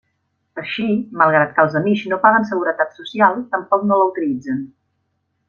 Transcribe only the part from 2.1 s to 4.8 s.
no paguen Seguretat Social, tampoc no la utilitzen.